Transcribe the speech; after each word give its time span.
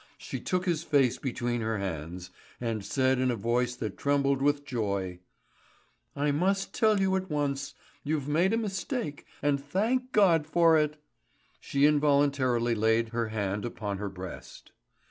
She 0.17 0.39
took 0.39 0.65
his 0.65 0.81
face 0.81 1.19
between 1.19 1.61
her 1.61 1.77
hands, 1.77 2.31
and 2.59 2.83
said 2.83 3.19
in 3.19 3.29
a 3.29 3.35
voice 3.35 3.75
that 3.75 3.99
trembled 3.99 4.41
with 4.41 4.65
joy: 4.65 5.19
"I 6.15 6.31
must 6.31 6.73
tell 6.73 6.99
you 6.99 7.15
at 7.15 7.29
once. 7.29 7.75
You've 8.03 8.27
made 8.27 8.51
a 8.51 8.57
mistake, 8.57 9.27
and 9.43 9.63
thank 9.63 10.11
God 10.11 10.47
for 10.47 10.75
it!" 10.75 10.97
She 11.59 11.85
involuntarily 11.85 12.73
laid 12.73 13.09
her 13.09 13.27
hand 13.27 13.63
upon 13.63 13.99
her 13.99 14.09
breast. 14.09 14.71